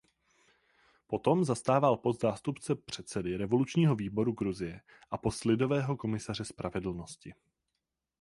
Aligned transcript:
Potom 1.07 1.43
zastával 1.45 1.97
post 1.97 2.21
zástupce 2.21 2.75
předsedy 2.75 3.37
revolučního 3.37 3.95
výboru 3.95 4.31
Gruzie 4.33 4.81
a 5.11 5.17
post 5.17 5.45
lidového 5.45 5.97
komisaře 5.97 6.45
spravedlnosti. 6.45 7.33